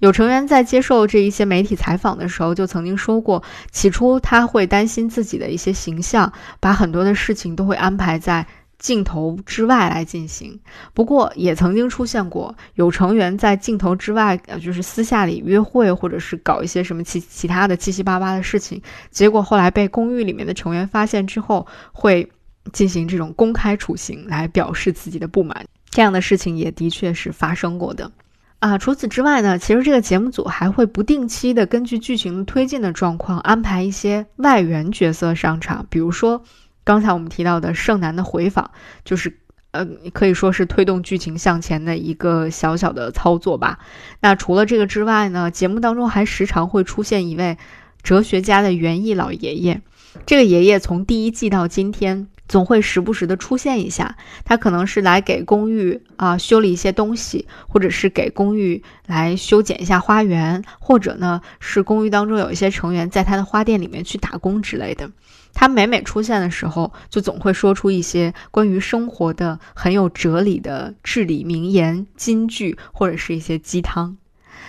[0.00, 8.44] 有成员在接受这一些媒体采访的时候，就曾经说过，起初他会担心自己的一些形象，把很多的事情都会安排在
[8.78, 10.58] 镜头之外来进行。
[10.92, 22.30] 不过，也曾经出现过有成员在镜头之外，呃，就是私下里约会，或者是搞一些什么其其他的七七八八的事情，结果后来被公寓里面的成员发现之后，会
[22.72, 25.64] 进行这种公开处刑来表示自己的不满。
[25.88, 28.10] 这样的事情也的确是发生过的。
[28.58, 36.42] 啊，除此之外呢，其实这个节目组还会不定期的根据剧情推进的状况安排一些外援角色上场，比如说
[36.86, 38.70] 刚才我们提到的盛男的回访，
[39.04, 39.40] 就是
[39.72, 43.80] 呃可以说是推动剧情向前的一个小小的操作吧。
[44.20, 47.58] 那除了这个之外呢，节目当中还时常会出现一位
[48.02, 49.82] 哲学家的园艺老爷爷，
[50.24, 52.28] 这个爷爷从第一季到今天。
[52.48, 65.10] 总会时不时的出现一下，他可能是来给公寓啊修理一些东西，或者是给公寓来修剪一下花园，或者呢是公寓当中有一些成员在他的花店里面去打工之类的。
[65.58, 74.18] 他每每出现的时候，就总会说出一些关于生活的很有哲理的至理名言、金句，或者是一些鸡汤。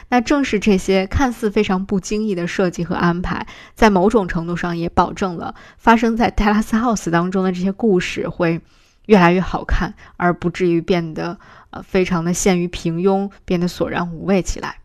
[0.08, 3.46] 那正是这些看似非常不经意的设计和安排，
[3.76, 8.62] 在某种程度上也保证了发生在泰拉斯 house 当中的这些故事会
[9.08, 11.38] 越来越好看，而不至于变得
[11.72, 14.78] 呃非常的陷于平庸，变得索然无味起来。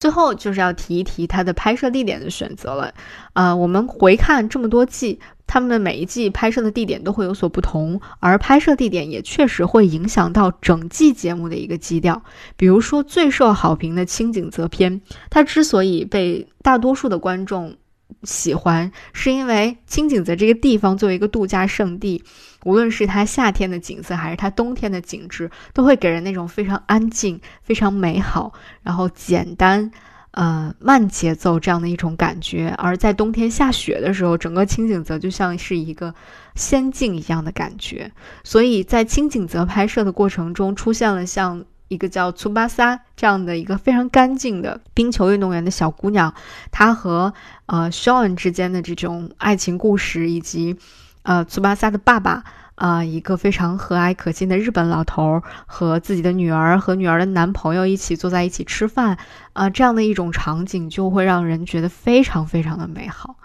[0.00, 2.92] 最后就是要提一提它的拍摄地点的选择了，
[3.34, 5.20] 啊，我们回看这么多季。
[5.46, 12.22] 他们的每一季拍摄的地点都会有所不同，而拍摄地点也确实会影响到整季节目的一个基调。
[12.56, 17.74] 比如说最受好评的清景泽篇，它之所以被大多数的观众
[18.22, 22.22] 喜欢，是因为清景泽这个地方作为一个度假胜地，
[22.64, 29.90] 无论是它夏天的景色还是它冬天的景致，都会给人那种非常安静、非常美好，然后简单。
[30.32, 36.14] 呃，慢节奏这样的一种感觉，而在冬天下雪的时候，整个清景泽就像是一个
[36.54, 38.12] 仙境一样的感觉。
[38.44, 46.32] 所以在清景泽拍摄的过程中，出现了像一个叫粗巴萨这样的一个非常干净的冰球运动员的小姑娘，
[46.70, 47.34] 她和
[47.66, 50.76] 呃 Sean 之间的这种爱情故事，以及
[51.24, 52.44] 呃粗巴萨的爸爸。
[52.76, 59.18] 啊，一个非常和蔼可亲的日本老头和自己的女儿和女儿的男朋友一起坐在一起吃饭，
[59.52, 63.36] 啊，这样的一种场景就会让人觉得非常非常的美好。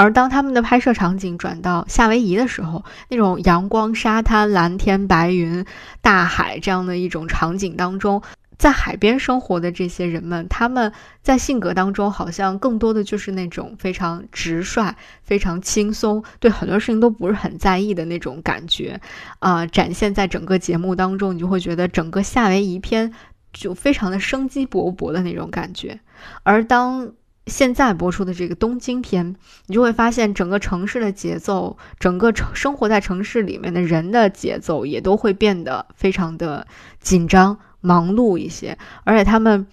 [0.00, 5.62] 而当他们的拍摄场景转到夏威夷的时候，那种阳光、沙滩、蓝天白云、
[6.00, 8.22] 大海这样的一种场景当中。
[8.56, 19.00] 在海边生活的这些人们，他们在性格当中好像更多的就是那种非常直率、非常轻松，对很多事情都不是很在意的那种感觉，
[19.38, 23.10] 啊，展现在整个节目当中，你就会觉得整个夏威夷片
[23.50, 25.98] 就非常的生机勃勃的那种感觉。
[26.42, 27.10] 而当
[27.46, 36.66] 现在播出的这个东京篇，你就会发现整个城市的节奏，整个城生活在城市里面的人的节奏也都会变得非常的
[37.00, 37.58] 紧张。
[37.82, 39.66] 忙碌一些，而且他们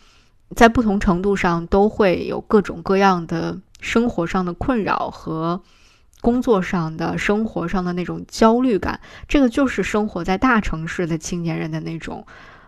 [0.55, 5.61] 在不同程度上都会有各种各样的生活上的困扰和
[6.21, 9.01] 工作上的生活上的那种焦虑感。
[9.27, 12.25] 这个就是生活在大城市的青年人的那种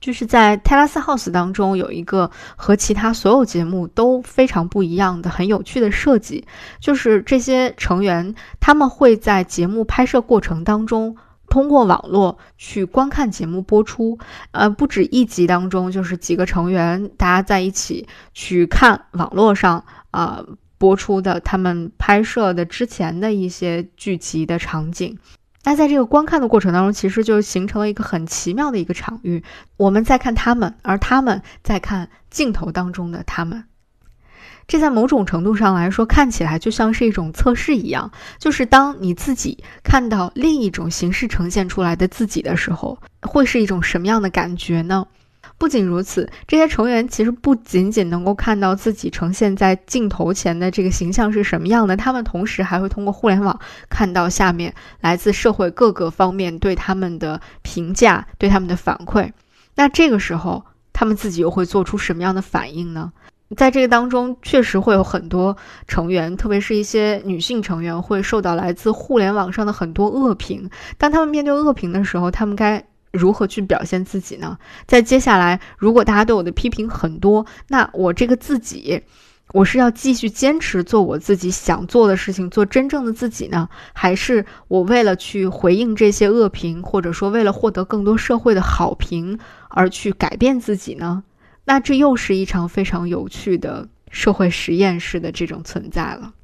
[0.00, 6.46] 就是在泰拉斯 House 当中有一个和其他所有节目都非常不一样的很有趣的设计，
[6.78, 11.16] 就是这些成员他们会在节目拍摄过程当中
[11.48, 14.18] 通过网络去观看节目播出，
[14.50, 20.44] 呃，不止一集当中，就是几个成员大家在一起去看网络上啊、
[20.78, 25.18] 播出的他们拍摄的之前的一些剧集的场景。
[25.66, 29.42] 那在这个观看的过程当中，其实就形成了一个很奇妙的一个场域。
[29.76, 33.64] 我们在看他们，而他们在看镜头当中的他们。
[34.66, 45.06] 这在某种程度上来说，看起来就像是一种测试一样，就是当你自己看到另一种形式呈现出来的自己的时候，会是一种什么样的感觉呢？
[45.56, 53.58] 不仅如此，这些成员其实不仅仅能够看到自己呈现在镜头前的这个形象是什么样的，他们同时还会通过互联网
[53.88, 59.30] 看到下面来自社会各个方面对他们的评价、对他们的反馈。
[59.76, 63.12] 那这个时候，他们自己又会做出什么样的反应呢？
[63.56, 70.68] 在这个当中，确实会有很多成员，特别是一些女性成员，会受到来自互联网上的很多恶评。
[70.98, 74.58] 当他们面对恶评的时候，他们该如何去表现自己呢？
[74.86, 79.00] 在接下来，如果大家对我的批评很多，那我这个自己，
[79.52, 89.38] 我是要继续坚持做我自己想做的事情，做真正的自己呢，还是我为了去回应这些恶评，或者说为了获得更多社会的好评
[89.68, 91.22] 而去改变自己呢？
[91.64, 96.34] 那这又是一场非常有趣的社会实验式的这种存在了。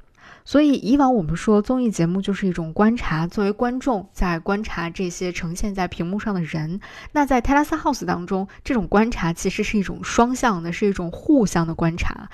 [0.43, 6.79] 所以以往我们说综艺节目就是一种观察，作为观众在观察这些呈现在屏幕上的人。
[7.11, 12.27] 那在 Terrace House 当中，这种观察其实是一种双向的，是一种互相的观察。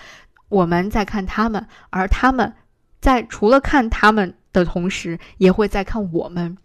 [0.48, 2.54] 我们在看他们，而他们
[3.02, 6.58] 在除了看他们的同时，也会在看我们。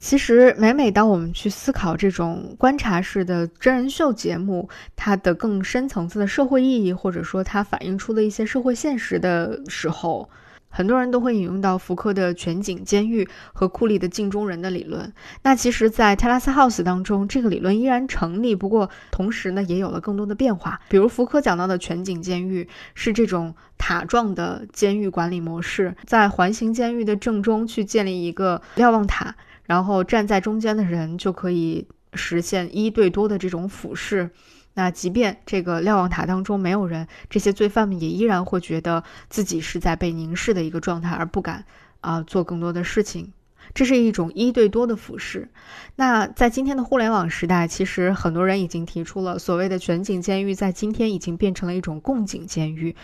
[0.00, 10.30] 其实，每每当我们去思考这种观察式的真人秀节目，它的更深层次的社会意义，或者说它反映出的一些社会现实的时候，
[10.68, 15.12] 很多人都会引用到福柯的全景监狱和库利的镜中人的理论。
[15.42, 20.80] 那其实，在 Terrace House 当中，这个理论依然成立，不过同时呢，也有了更多的变化。
[20.88, 29.34] 比如福柯讲到的全景监狱是这种塔状的监狱管理模式，在环形监狱的正中去建立一个瞭望塔。
[29.68, 34.30] 然后站在中间的人就可以实现一对多的这种俯视。
[34.72, 41.64] 那即便这个瞭望塔当中没有人，这些罪犯们也依然会觉得自己是在被凝视的一个状态，而不敢
[42.00, 43.32] 啊、做更多的事情。
[43.74, 45.48] 这是一种一对多的俯视。
[45.96, 52.96] 那在今天的互联网时代，其实很多人已经提出了所谓的全景监狱，在今天已经变成了一种共景监狱。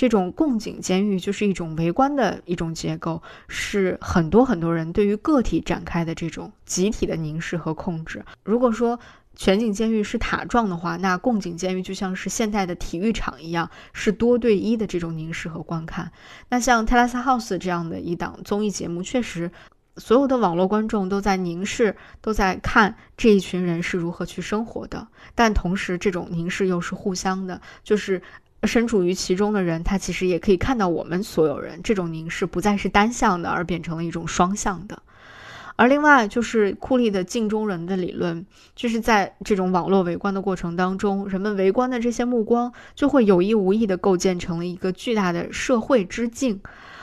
[0.00, 8.24] 这种共景监狱就是一种围观的一种结构，是很多很多人对于个体展开的这种集体的凝视和控制。
[8.42, 8.98] 如果说
[9.36, 16.10] 全景监狱是塔状的话，那共景监狱就像是现代的体育场一样，是多对一的这种凝视和观看。
[16.48, 19.50] 那像泰拉斯 House 这样的一档综艺节目，确实
[19.98, 28.22] 所有的网络观众都在凝视，都在看这一群人是如何去生活的，但同时这种凝视又是互相的，就是。
[28.64, 31.80] 身处于其中的人，他其实也可以看到我们所有人。
[31.82, 35.02] 这种凝视不再是单向的，而变成了一种双向的。
[35.76, 38.44] 而另外就是库利的镜中人的理论，
[38.76, 46.60] 就是在这种网络围观的过程当中，人们围观的这些目光就会有意无意地构建成了一个巨大的社会之镜。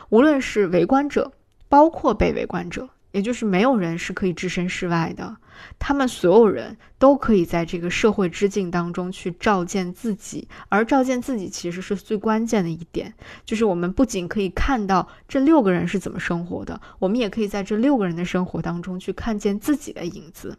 [0.10, 1.32] 无论是围观者，
[1.68, 5.36] 包括被围观者，也就是没有人是可以置身事外的。
[5.80, 13.14] 他们所有人都可以在这个社会之境当中去照见自己，而照见自己其实是最关键的一点，
[13.46, 20.58] 就是我们不仅可以看到这六个人是怎么生活的，我们也可以在这六个人的生活当中去看见自己的影子。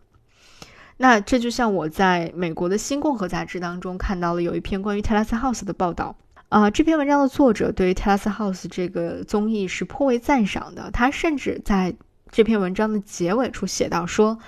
[0.98, 6.16] 那这就像我在美国的《新共和》杂志当中看到了有一篇关于 Terrace House 的报道。
[6.48, 11.94] 啊，这篇文章的作者对于 Terrace House 这个综艺是颇为赞赏的，他甚至在
[12.30, 14.38] 这篇文章的结尾处写到说。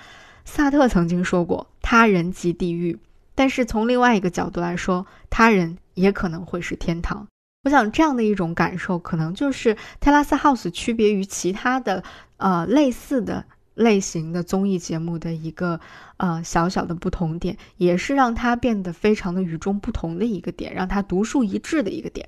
[0.45, 2.97] 萨特曾经说过：“他人即地狱。”
[3.33, 7.27] 但是从另外一个角度来说，他人也可能会是天堂。
[7.63, 12.03] 我想这样的一种感受，可能就是《泰拉斯 House》区别于其他的
[12.37, 15.79] 呃类似的类型的综艺节目的一个
[16.17, 22.27] 呃小小的不同点，也是让它变得非常的与众不同的一个点，让它独树一帜的一个点。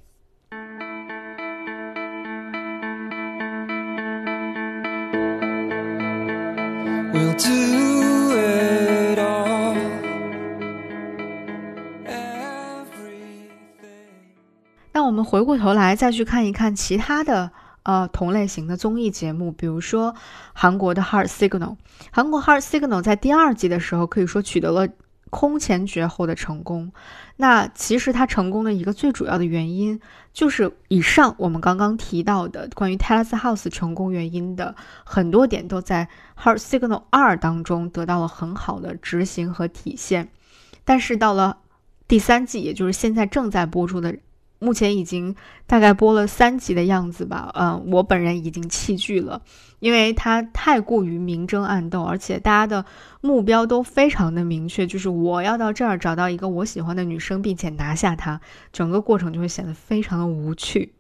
[7.12, 7.93] We'll do
[14.94, 20.16] 那我们回过头来再去看一看其他的呃同类型的综艺节目，比如说
[20.54, 21.60] 韩国的《Heart Signal》。
[22.12, 24.88] 韩国《Heart Signal》在第二季的时候可以说取得了
[25.32, 26.92] 空前绝后的成功。
[27.38, 30.00] 那其实它成功的一个最主要的原因，
[30.32, 36.08] 就是以上我们刚刚提到的关于 Terrace House 成功原因的很多点，都在
[36.44, 40.30] 《Heart Signal 二》当中得到了很好的执行和体现。
[40.86, 41.58] 但是到了
[42.08, 44.16] 第三季，也就是现在正在播出的。
[44.64, 45.36] 目前已经
[45.68, 49.42] 大概播了三集的样子吧，嗯，我本人已经弃剧了，
[49.80, 52.86] 因为它太过于明争暗斗，而且大家的
[53.20, 58.40] 目标都非常的明确，就是我要到这儿找到一个我喜欢的女生，并且拿下她，
[58.72, 60.94] 整个过程就会显得非常的无趣。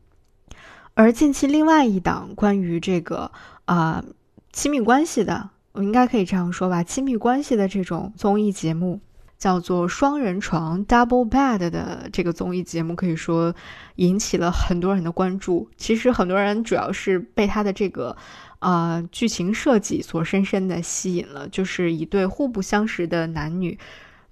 [0.93, 3.31] 而近期另外一档关于这个
[3.65, 4.03] 啊
[4.51, 8.99] 亲密关系的，我应该可以这样说吧，亲密关系的这种综艺节目。
[9.43, 13.53] 叫做双人床 （Double Bed） 的这个综艺节目，可以说
[13.95, 15.69] 引起了很多人的关注。
[15.75, 18.15] 其实很多人主要是被它的这个
[18.59, 21.45] 啊剧情设计所深深的吸引了。
[21.49, 23.77] 就是一对互不相识的男女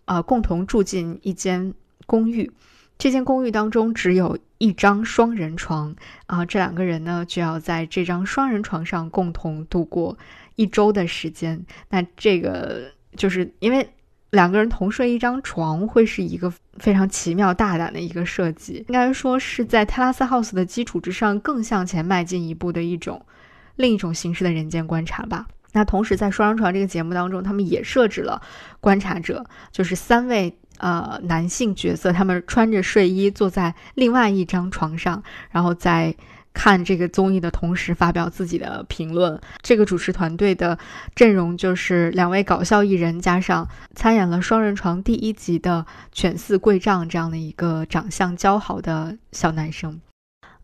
[0.05, 1.73] 啊，共同住进一间
[2.05, 2.49] 公寓，
[2.97, 5.93] 这间公寓当中只有一张双人床
[6.27, 10.17] 啊，这两个人呢就要在这张双人床上共同度过
[10.55, 11.65] 一周的时间。
[11.89, 13.89] 那这个就是因为。
[14.31, 23.25] 两个人同睡一张床，会是一个非常奇妙大胆的一个设计，应该说是在泰拉斯 house 的基础之上更向前迈进一步的一种
[23.75, 25.45] 另一种形式的人间观察吧。
[25.73, 28.41] 那同时在双人床这个节目当中，他们也设置了
[28.79, 35.21] 观察者，就是三位呃男性角色，他们穿着睡衣坐在另外一张床上，
[35.51, 36.15] 然后在。
[36.53, 39.39] 看这个综艺的同时发表自己的评论。
[39.61, 40.77] 这个主持团队的
[41.15, 50.01] 阵容就是两位搞笑艺人，加上参演了《双人床》第一集的犬饲贵丈这样的一个长相姣好的小男生。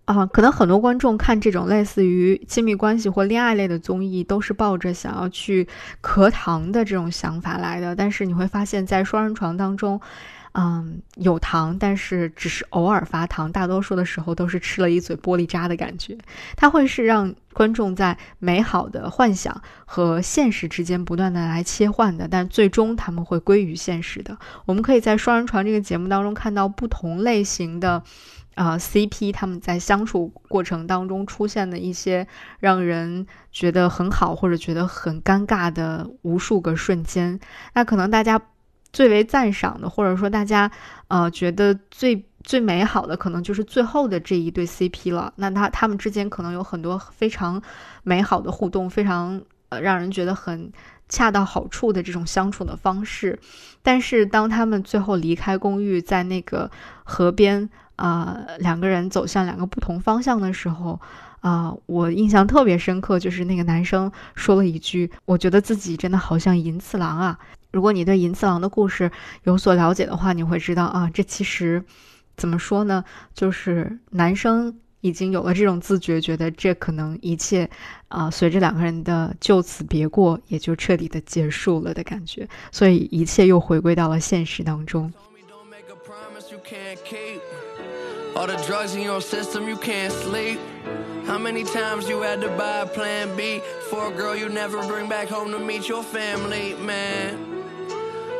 [0.06, 5.68] 啊，可能很多观众看这种类似于亲密关系或恋爱类的综艺，都是抱着想要去
[6.00, 7.96] 磕糖的这种想法来的。
[7.96, 10.00] 但是你会发现在《双人床》当中。
[10.60, 16.18] 嗯，有糖，但是只是偶尔发糖，大多数的时候都是吃了一嘴玻璃渣的感觉。
[16.56, 24.36] 它会是让观众在美好的幻想和现实之间不断的来切换的，但最终他们会归于现实的。
[24.66, 28.02] 我们可以在双人床这个节目当中看到不同类型的
[28.56, 32.28] 啊 CP，他们在相处过程当中出现的一些
[32.60, 37.40] 让人觉得很好或者觉得很尴尬的无数个瞬间。
[37.76, 38.42] 那可能大家。
[38.94, 40.72] 最为赞赏的，或者说大家
[41.08, 45.34] 呃觉得最最美好的，可能就是最后的这一对 CP 了。
[45.36, 47.62] 那他他们之间可能有很多非常
[48.04, 50.72] 美好的互动，非常呃让人觉得很
[51.10, 53.38] 恰到好处的这种相处的方式。
[53.84, 56.70] 但是当他们最后离开公寓，在那个
[57.04, 61.00] 河边啊，两个人走向两个不同方向的时候
[61.42, 67.38] 啊，我印象特别深刻，就是那个男生说了一句：“我觉得自己真的好像银次郎啊。”
[67.72, 69.12] 如果你对银次郎的故事
[69.44, 71.84] 有所了解的话，你会知道啊，这其实
[72.36, 73.04] 怎么说呢？
[73.34, 77.70] 就是男生已经有了这种自觉，觉得这可能一切
[78.08, 85.14] 啊，随着两个人的就此别过，也就彻底的结束了的感觉，所以一切又回归到了现实当中。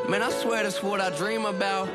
[0.09, 1.89] Man, I swear that's what I dream about.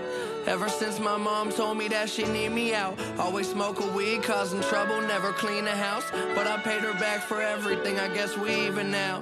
[0.47, 2.97] Ever since my mom told me that she need me out.
[3.19, 6.05] Always smoke a weed, causing trouble, never clean the house.
[6.33, 9.21] But I paid her back for everything, I guess we even now.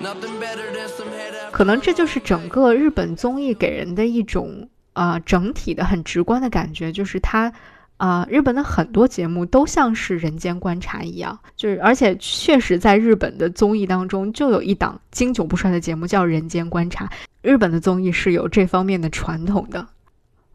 [0.00, 1.52] Nothing better than some head up.
[1.52, 7.52] 可能这就是整个日本综艺给人的一种啊、呃、整体的很直观的感觉，就是它
[7.97, 17.05] 啊，日本的很多节目都像是人间观察一样，就是而且确实在日本的综艺当中就有一档经久不衰的节目叫《人间观察》。
[17.41, 19.87] 日本的综艺是有这方面的传统的。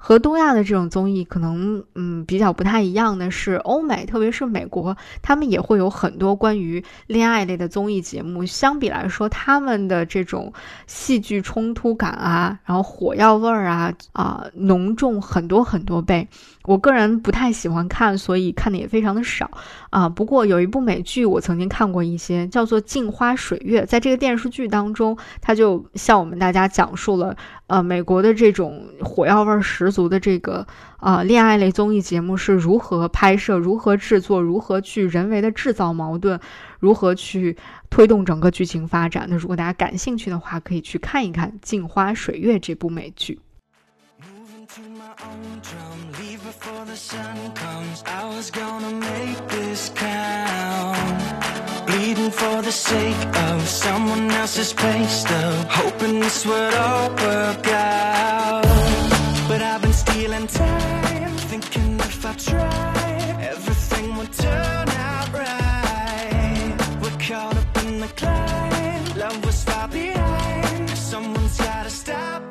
[0.02, 8.46] 和东亚的这种综艺可能，嗯，比较不太一样的是，欧美，特别是美国，他们也会有很多关于恋爱类的综艺节目。
[8.46, 10.50] 相比来说，他们的这种
[10.86, 16.26] 戏剧冲突感啊，然后火药味儿啊，啊，浓重很多很多倍。
[16.64, 19.50] 我个人不太喜欢看，所以看的也非常的少
[19.90, 20.08] 啊。
[20.08, 23.82] 不过有一部美剧我曾经看过一些，叫做《镜花水月》。
[23.86, 27.34] 在这个电视剧当中，它就向我们大家讲述了，
[27.70, 30.66] 呃，美国的这种火药味十足的这个
[30.96, 36.40] 啊恋爱类综艺节目是如何拍摄、如何制作、如何去人为的制造矛盾、
[36.80, 37.56] 如何去
[37.88, 39.28] 推动整个剧情发展。
[39.30, 43.38] 那如果大家感兴趣的话，可以去看一看《镜花水月》这部美剧。
[51.90, 55.66] Bleeding for the sake of someone else's pay stub.
[55.68, 58.62] Hoping this would all work out.
[59.48, 66.76] But I've been stealing time, thinking if I try everything would turn out right.
[67.02, 70.90] We're caught up in the climb, love was far behind.
[70.90, 72.49] Someone's gotta stop.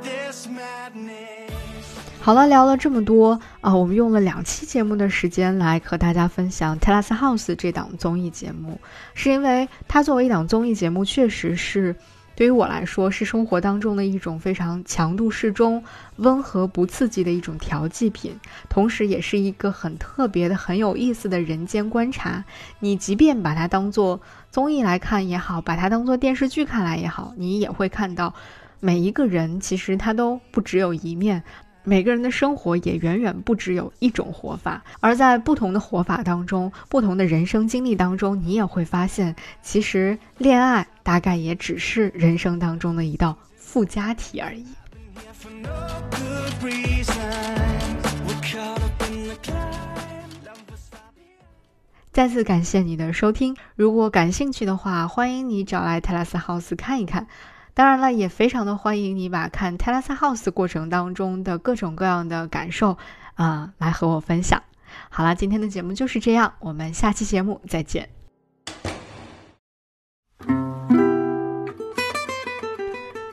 [2.22, 8.80] 好了，聊了这么多啊、我们用了两期节目的时间来和大家分享《Terrace House》这档综艺节目，
[9.14, 11.96] 是因为它作为一档综艺节目，确实是
[12.36, 15.84] 对于我来说是生活当中的一种非常强度适中、
[16.18, 22.44] 温和不刺激的一种调剂品，同时也是一个很特别的、很有意思的人间观察。
[22.80, 24.20] 你即便把它当做
[24.52, 28.36] 综艺来看也好，把它当做电视剧看来也好，你也会看到
[28.82, 31.44] 每一个人其实他都不只有一面。
[31.84, 44.66] 每个人的生活也远远不只有一种活法，而在不同的活法当中，不同的人生经历当中，你也会发现，其实恋爱大概也只是人生当中的一道附加题而已。
[52.12, 57.28] 再次感谢你的收听，如果感兴趣的话，欢迎你找来 Terrace House 看一看。
[57.80, 62.98] 当然了，也非常的欢迎你把看 Tesla House 过程当中的各种各样的感受
[63.36, 64.62] 啊、来和我分享。
[65.10, 68.10] 好了，今天的节目就是这样，我们下期节目再见。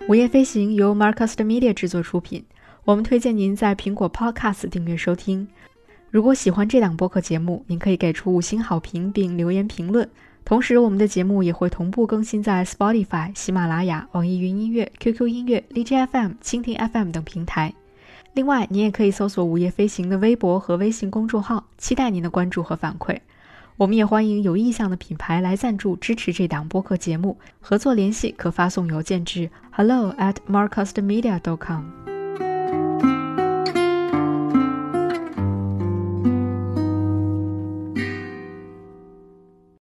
[0.09, 2.45] 午夜飞行由 Marcus Media 制作出品，
[2.85, 5.49] 我们推荐您在苹果 Podcast 订阅收听。
[6.09, 10.09] 如果喜欢这档播客节目，您可以给出五星好评并留言评论。
[10.47, 17.75] 同时，我们的节目也会同步更新在 Spotify、喜马拉雅、网易云音乐、QQ 音乐、荔枝 FM、蜻蜓 FM 等平台。
[18.33, 23.19] 另外，您也可以搜索“午夜飞行”的微博和微信公众号，期待您的关注和反馈。
[23.77, 33.16] 我们也欢迎有意向的品牌来赞助支持这档播客节目，合作联系可发送邮件至 hello at marcusmedia.com。